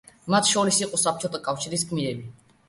[0.33, 2.27] მათ შორის იყო საბჭოთა კავშირის გმირები.